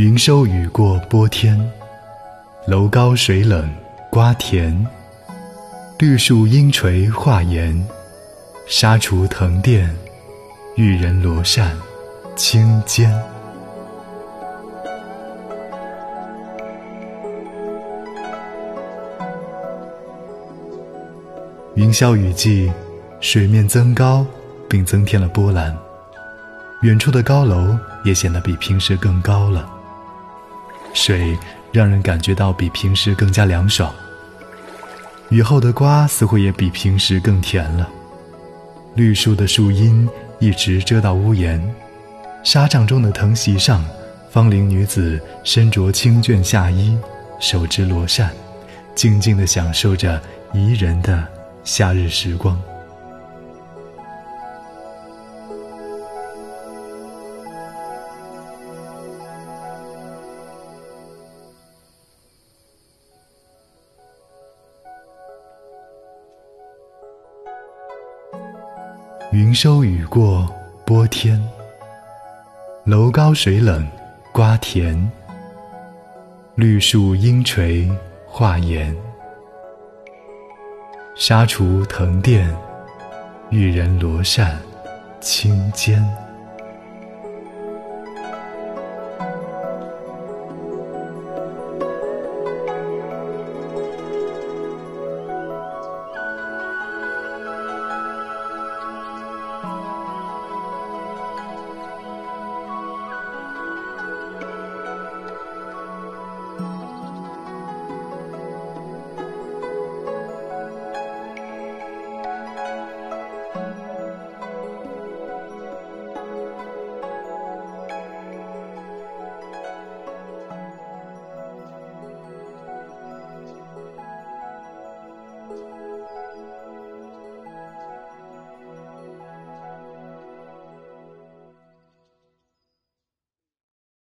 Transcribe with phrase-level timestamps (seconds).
[0.00, 1.60] 云收雨过波天，
[2.66, 3.70] 楼高水冷
[4.08, 4.74] 瓜田。
[5.98, 7.86] 绿树阴垂画檐，
[8.66, 9.94] 纱厨藤垫，
[10.74, 11.76] 玉人罗扇
[12.34, 13.14] 轻肩。
[21.74, 22.72] 云霄雨霁，
[23.20, 24.24] 水面增高，
[24.66, 25.76] 并增添了波澜。
[26.80, 29.70] 远处的高楼也显得比平时更高了。
[30.92, 31.38] 水
[31.72, 33.92] 让人感觉到比平时更加凉爽。
[35.28, 37.88] 雨后的瓜似乎也比平时更甜了。
[38.96, 40.08] 绿树的树荫
[40.40, 41.62] 一直遮到屋檐，
[42.42, 43.84] 纱帐中的藤席上，
[44.30, 46.98] 芳龄女子身着青绢夏衣，
[47.38, 48.32] 手执罗扇，
[48.96, 50.20] 静静地享受着
[50.52, 51.24] 宜人的
[51.62, 52.60] 夏日时光。
[69.32, 70.52] 云收雨过
[70.84, 71.40] 波天，
[72.82, 73.88] 楼高水冷
[74.32, 75.08] 瓜田。
[76.56, 77.88] 绿树阴垂
[78.26, 78.92] 画檐，
[81.14, 82.52] 纱厨藤垫，
[83.50, 84.58] 玉人罗扇
[85.20, 86.04] 轻肩。